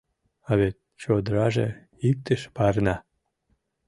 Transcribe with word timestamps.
—А 0.49 0.51
вет 0.59 0.75
чодыраже 1.01 1.67
иктыш 2.09 2.41
варна. 2.55 2.95